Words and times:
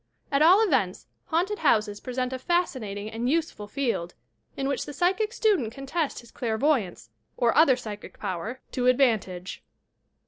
At 0.31 0.41
all 0.41 0.63
events, 0.63 1.05
haunted 1.25 1.59
houses 1.59 1.99
present 1.99 2.33
a 2.33 2.39
fascinating 2.39 3.07
and 3.11 3.29
useful 3.29 3.67
field, 3.67 4.15
iu 4.57 4.67
which 4.67 4.87
the 4.87 4.93
psychic 4.93 5.31
student 5.31 5.71
can 5.71 5.85
test 5.85 6.21
his 6.21 6.31
clairvoyance, 6.31 7.11
or 7.37 7.55
other 7.55 7.75
psychic 7.75 8.17
power, 8.17 8.61
to 8.71 8.87
advantage. 8.87 9.63